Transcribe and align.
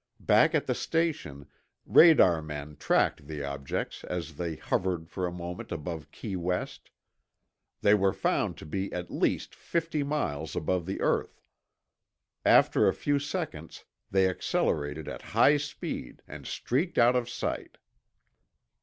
Back 0.19 0.55
at 0.55 0.65
the 0.65 0.73
station, 0.73 1.45
radarmen 1.87 2.77
tracked 2.79 3.27
the 3.27 3.43
objects 3.43 4.03
as 4.03 4.37
they 4.37 4.55
hovered 4.55 5.07
for 5.07 5.27
a 5.27 5.31
moment 5.31 5.71
above 5.71 6.09
Key 6.09 6.35
West. 6.37 6.89
They 7.81 7.93
were 7.93 8.11
found 8.11 8.57
to 8.57 8.65
be 8.65 8.91
at 8.93 9.11
least 9.11 9.53
fifty 9.53 10.01
miles 10.01 10.55
above 10.55 10.87
the 10.87 11.01
earth. 11.01 11.39
After 12.43 12.87
a 12.87 12.95
few 12.95 13.19
seconds, 13.19 13.85
they 14.09 14.27
accelerated 14.27 15.07
at 15.07 15.21
high 15.37 15.57
speed 15.57 16.23
and 16.27 16.47
streaked 16.47 16.97
out 16.97 17.15
of 17.15 17.29
sight. 17.29 17.77